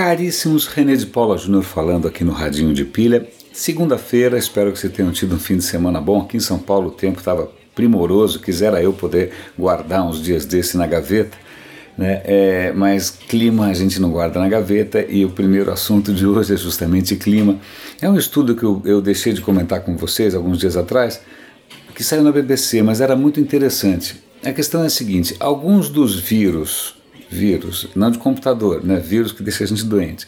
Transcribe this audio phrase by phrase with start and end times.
[0.00, 3.28] Caríssimos, René de Paula Júnior falando aqui no Radinho de Pilha.
[3.52, 6.22] Segunda-feira, espero que você tenham tido um fim de semana bom.
[6.22, 10.78] Aqui em São Paulo o tempo estava primoroso, quisera eu poder guardar uns dias desse
[10.78, 11.36] na gaveta,
[11.98, 12.22] né?
[12.24, 16.54] É, mas clima a gente não guarda na gaveta e o primeiro assunto de hoje
[16.54, 17.58] é justamente clima.
[18.00, 21.20] É um estudo que eu, eu deixei de comentar com vocês alguns dias atrás,
[21.94, 24.18] que saiu na BBC, mas era muito interessante.
[24.42, 26.98] A questão é a seguinte: alguns dos vírus,
[27.30, 28.96] vírus, não de computador, né?
[28.96, 30.26] Vírus que deixa a gente doente.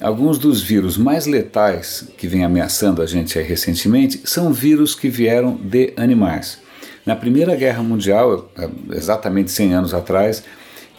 [0.00, 5.56] Alguns dos vírus mais letais que vem ameaçando a gente recentemente são vírus que vieram
[5.56, 6.58] de animais.
[7.04, 8.50] Na Primeira Guerra Mundial,
[8.92, 10.44] exatamente 100 anos atrás,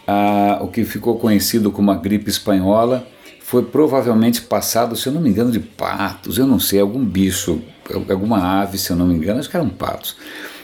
[0.07, 3.07] a, o que ficou conhecido como a gripe espanhola
[3.39, 7.61] foi provavelmente passado, se eu não me engano, de patos, eu não sei, algum bicho,
[8.09, 10.15] alguma ave, se eu não me engano, acho que eram patos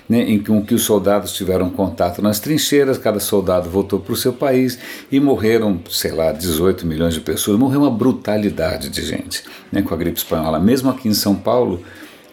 [0.07, 4.31] né, em que os soldados tiveram contato nas trincheiras, cada soldado voltou para o seu
[4.31, 4.79] país
[5.11, 7.59] e morreram, sei lá, 18 milhões de pessoas.
[7.59, 10.59] Morreu uma brutalidade de gente né, com a gripe espanhola.
[10.59, 11.83] Mesmo aqui em São Paulo,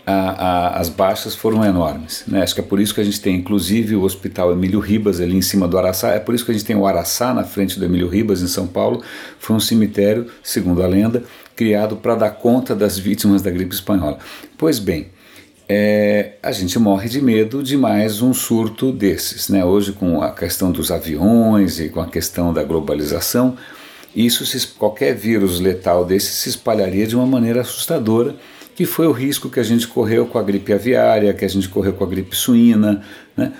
[0.06, 2.24] a, a, as baixas foram enormes.
[2.28, 2.42] Né?
[2.42, 5.36] Acho que é por isso que a gente tem, inclusive, o Hospital Emílio Ribas ali
[5.36, 6.10] em cima do Araçá.
[6.10, 8.46] É por isso que a gente tem o Araçá na frente do Emílio Ribas, em
[8.46, 9.02] São Paulo.
[9.38, 11.24] Foi um cemitério, segundo a lenda,
[11.56, 14.18] criado para dar conta das vítimas da gripe espanhola.
[14.58, 15.08] Pois bem,
[15.68, 19.48] é, a gente morre de medo de mais um surto desses.
[19.48, 19.64] Né?
[19.64, 23.56] Hoje, com a questão dos aviões e com a questão da globalização,
[24.14, 28.36] isso se, qualquer vírus letal desse se espalharia de uma maneira assustadora,
[28.74, 31.68] que foi o risco que a gente correu com a gripe aviária, que a gente
[31.68, 33.02] correu com a gripe suína.
[33.36, 33.52] Né?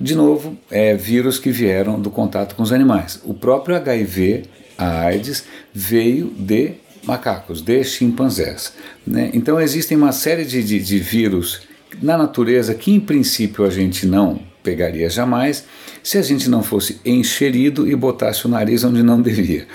[0.00, 3.20] De novo, é, vírus que vieram do contato com os animais.
[3.24, 4.44] O próprio HIV,
[4.78, 8.72] a AIDS, veio de macacos, de chimpanzés.
[9.06, 9.30] Né?
[9.34, 11.62] Então existem uma série de, de, de vírus
[12.00, 15.64] na natureza que em princípio a gente não pegaria jamais
[16.02, 19.66] se a gente não fosse encherido e botasse o nariz onde não devia.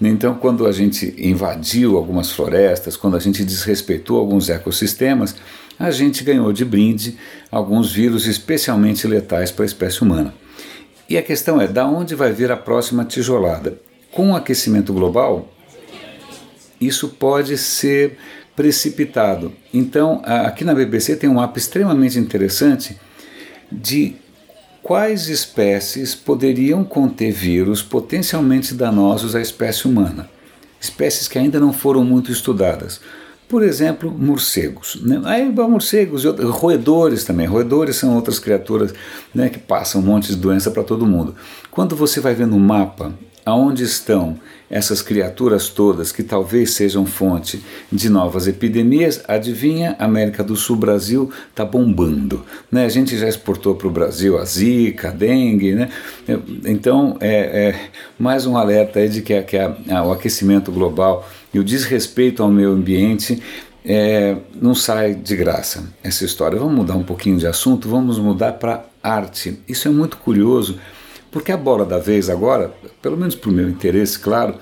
[0.00, 5.36] Então, quando a gente invadiu algumas florestas, quando a gente desrespeitou alguns ecossistemas,
[5.78, 7.16] a gente ganhou de brinde
[7.50, 10.34] alguns vírus especialmente letais para a espécie humana.
[11.08, 13.78] E a questão é, da onde vai vir a próxima tijolada?
[14.10, 15.52] Com o aquecimento global,
[16.80, 18.16] isso pode ser
[18.54, 19.52] precipitado.
[19.72, 22.98] Então, aqui na BBC tem um mapa extremamente interessante
[23.70, 24.16] de
[24.82, 30.30] quais espécies poderiam conter vírus potencialmente danosos à espécie humana.
[30.80, 33.00] Espécies que ainda não foram muito estudadas.
[33.48, 35.00] Por exemplo, morcegos.
[35.02, 35.20] Né?
[35.24, 37.46] Aí, morcegos e outros, roedores também.
[37.46, 38.92] Roedores são outras criaturas
[39.34, 41.34] né, que passam um monte de doença para todo mundo.
[41.70, 43.12] Quando você vai vendo um mapa
[43.46, 44.36] aonde estão
[44.68, 47.62] essas criaturas todas que talvez sejam fonte
[47.92, 52.44] de novas epidemias, adivinha, América do Sul, Brasil está bombando.
[52.70, 52.84] Né?
[52.84, 55.88] A gente já exportou para o Brasil a zika, a dengue, né?
[56.64, 61.28] então é, é mais um alerta aí de que, que a, a, o aquecimento global
[61.54, 63.40] e o desrespeito ao meio ambiente
[63.84, 66.58] é, não sai de graça essa história.
[66.58, 69.60] Vamos mudar um pouquinho de assunto, vamos mudar para arte.
[69.68, 70.80] Isso é muito curioso
[71.36, 74.54] porque a bola da vez agora, pelo menos para o meu interesse, claro,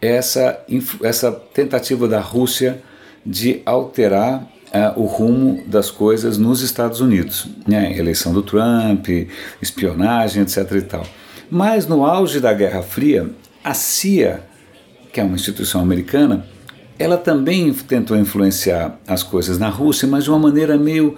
[0.00, 0.58] é essa,
[1.02, 2.82] essa tentativa da Rússia
[3.26, 7.46] de alterar uh, o rumo das coisas nos Estados Unidos.
[7.68, 7.94] Né?
[7.98, 9.06] Eleição do Trump,
[9.60, 10.56] espionagem, etc.
[10.72, 11.06] e tal.
[11.50, 13.28] Mas no auge da Guerra Fria,
[13.62, 14.44] a CIA,
[15.12, 16.46] que é uma instituição americana,
[16.98, 21.16] ela também tentou influenciar as coisas na Rússia, mas de uma maneira meio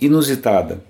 [0.00, 0.80] inusitada.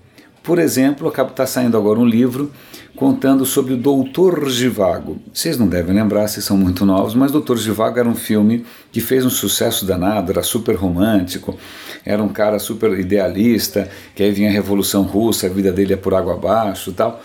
[0.47, 2.49] Por exemplo, acaba está saindo agora um livro
[2.95, 5.19] contando sobre o Doutor Givago.
[5.33, 9.01] Vocês não devem lembrar, vocês são muito novos, mas Doutor Givago era um filme que
[9.01, 11.57] fez um sucesso danado, era super romântico,
[12.05, 15.97] era um cara super idealista, que aí vinha a Revolução Russa, a vida dele é
[15.97, 17.21] por água abaixo tal.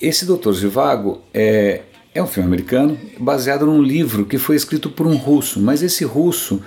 [0.00, 1.82] Esse Doutor Givago é,
[2.12, 6.04] é um filme americano baseado num livro que foi escrito por um russo, mas esse
[6.04, 6.60] russo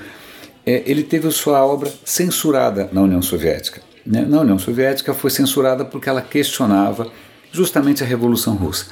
[0.66, 5.86] é, ele teve sua obra censurada na União Soviética né, na União Soviética foi censurada
[5.86, 7.08] porque ela questionava
[7.52, 8.88] justamente a Revolução Russa.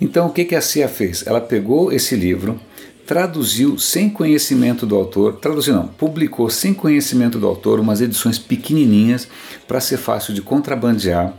[0.00, 1.26] Então, o que, que a CIA fez?
[1.26, 2.60] Ela pegou esse livro,
[3.04, 9.26] traduziu sem conhecimento do autor, traduziu não, publicou sem conhecimento do autor umas edições pequenininhas
[9.66, 11.34] para ser fácil de contrabandear,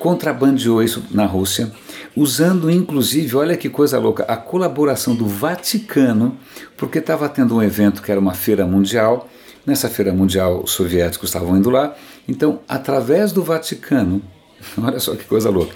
[0.00, 1.70] contrabandeou isso na Rússia,
[2.16, 6.36] usando inclusive, olha que coisa louca, a colaboração do Vaticano,
[6.76, 9.28] porque estava tendo um evento que era uma feira mundial,
[9.66, 11.94] nessa feira mundial os soviéticos estavam indo lá,
[12.28, 14.22] então, através do Vaticano,
[14.78, 15.74] olha só que coisa louca,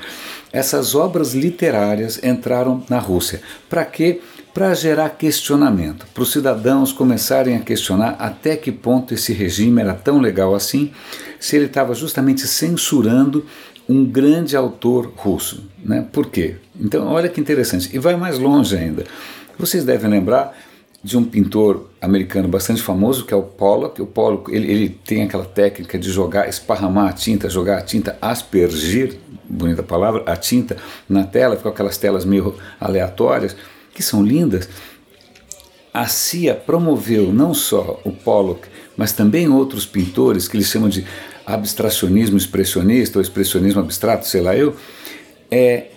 [0.52, 3.40] essas obras literárias entraram na Rússia.
[3.68, 4.20] Para quê?
[4.52, 9.94] Para gerar questionamento, para os cidadãos começarem a questionar até que ponto esse regime era
[9.94, 10.92] tão legal assim,
[11.40, 13.44] se ele estava justamente censurando
[13.88, 15.68] um grande autor russo.
[15.84, 16.06] Né?
[16.12, 16.54] Por quê?
[16.80, 17.90] Então, olha que interessante.
[17.92, 19.04] E vai mais longe ainda.
[19.58, 20.56] Vocês devem lembrar
[21.04, 24.00] de um pintor americano bastante famoso, que é o Pollock.
[24.00, 28.16] O Pollock ele, ele tem aquela técnica de jogar, esparramar a tinta, jogar a tinta,
[28.22, 33.54] aspergir, bonita palavra, a tinta na tela, ficam aquelas telas meio aleatórias,
[33.92, 34.66] que são lindas.
[35.92, 38.66] A CIA promoveu não só o Pollock,
[38.96, 41.06] mas também outros pintores que eles chamam de
[41.44, 44.74] abstracionismo expressionista ou expressionismo abstrato, sei lá eu,
[45.50, 45.88] é,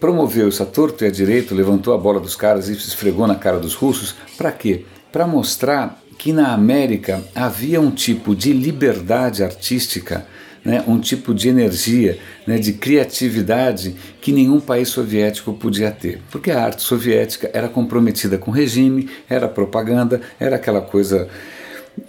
[0.00, 3.34] promoveu isso a torto e a direito, levantou a bola dos caras e esfregou na
[3.34, 4.14] cara dos russos.
[4.36, 4.84] Para quê?
[5.10, 10.26] Para mostrar que na América havia um tipo de liberdade artística,
[10.64, 16.20] né, um tipo de energia, né, de criatividade que nenhum país soviético podia ter.
[16.30, 21.28] Porque a arte soviética era comprometida com o regime, era propaganda, era aquela coisa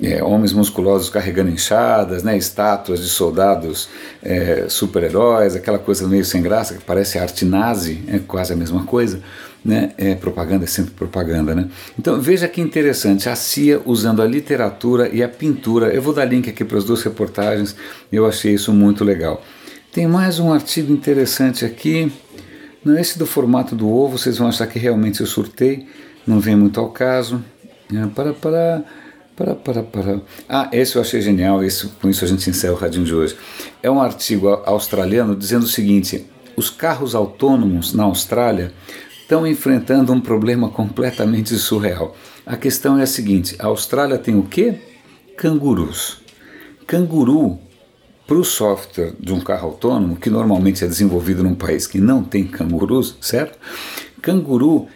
[0.01, 3.89] é, homens musculosos carregando enxadas, né, estátuas de soldados
[4.21, 8.83] é, super-heróis, aquela coisa meio sem graça que parece arte nazi, é quase a mesma
[8.83, 9.21] coisa.
[9.63, 9.91] Né?
[9.97, 11.53] É, propaganda é sempre propaganda.
[11.53, 11.67] Né?
[11.97, 15.93] Então veja que interessante, a CIA usando a literatura e a pintura.
[15.93, 17.75] Eu vou dar link aqui para as duas reportagens,
[18.11, 19.43] eu achei isso muito legal.
[19.91, 22.11] Tem mais um artigo interessante aqui.
[22.85, 25.87] Não, esse do formato do ovo, vocês vão achar que realmente eu surtei,
[26.25, 27.43] não vem muito ao caso.
[27.93, 28.85] É, para, para
[29.39, 30.21] para, para, para.
[30.49, 33.37] Ah, esse eu achei genial, esse, com isso a gente encerra o radinho de hoje.
[33.81, 36.25] É um artigo australiano dizendo o seguinte:
[36.57, 38.73] os carros autônomos na Austrália
[39.21, 42.17] estão enfrentando um problema completamente surreal.
[42.45, 44.75] A questão é a seguinte: a Austrália tem o quê?
[45.37, 46.17] Cangurus.
[46.85, 47.57] Canguru,
[48.27, 52.23] para o software de um carro autônomo, que normalmente é desenvolvido num país que não
[52.23, 53.57] tem cangurus, certo?
[54.21, 54.87] Canguru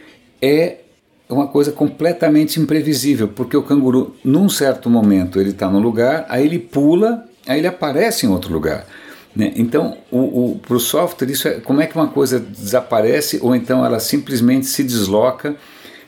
[0.42, 0.83] é
[1.30, 6.26] é uma coisa completamente imprevisível, porque o canguru, num certo momento, ele está num lugar,
[6.30, 8.86] aí ele pula, aí ele aparece em outro lugar.
[9.36, 9.54] Né?
[9.56, 9.98] Então,
[10.62, 14.68] para o software, isso é, como é que uma coisa desaparece ou então ela simplesmente
[14.68, 15.56] se desloca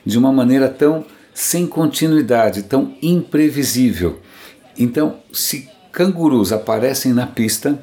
[0.04, 1.04] de uma maneira tão
[1.34, 4.20] sem continuidade, tão imprevisível.
[4.78, 7.78] Então, se cangurus aparecem na pista,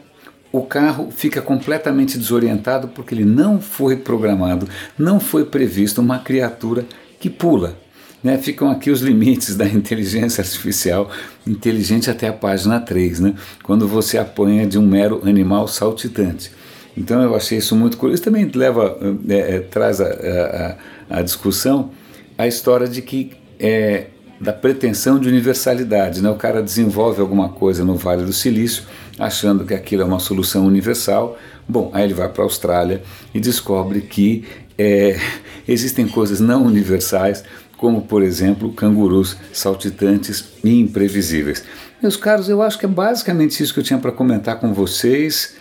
[0.52, 6.86] o carro fica completamente desorientado porque ele não foi programado, não foi previsto uma criatura
[7.24, 7.78] que pula.
[8.22, 8.38] Né?
[8.38, 11.10] Ficam aqui os limites da inteligência artificial,
[11.48, 13.34] inteligente até a página 3, né?
[13.64, 16.52] quando você apanha de um mero animal saltitante.
[16.98, 18.16] Então eu achei isso muito curioso.
[18.16, 18.98] Isso também leva,
[19.30, 20.76] é, é, traz a,
[21.10, 21.92] a, a, discussão
[22.38, 24.08] a história de que é,
[24.40, 26.22] da pretensão de universalidade.
[26.22, 26.30] Né?
[26.30, 28.84] O cara desenvolve alguma coisa no Vale do Silício,
[29.18, 31.38] achando que aquilo é uma solução universal.
[31.68, 33.02] Bom, aí ele vai para a Austrália
[33.34, 34.44] e descobre que
[34.78, 35.20] é,
[35.68, 37.44] existem coisas não universais,
[37.78, 41.64] como por exemplo cangurus saltitantes e imprevisíveis.
[42.02, 45.56] Meus caros, eu acho que é basicamente isso que eu tinha para comentar com vocês.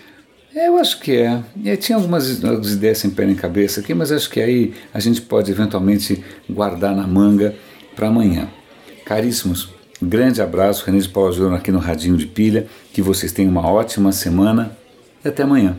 [0.54, 1.42] Eu acho que é.
[1.64, 5.20] Eu tinha algumas, ideias sem pé em cabeça aqui, mas acho que aí a gente
[5.22, 7.54] pode eventualmente guardar na manga
[7.96, 8.48] para amanhã.
[9.04, 9.70] Caríssimos,
[10.00, 13.66] grande abraço, René de Paula Júnior aqui no Radinho de Pilha, que vocês tenham uma
[13.66, 14.76] ótima semana
[15.24, 15.78] e até amanhã.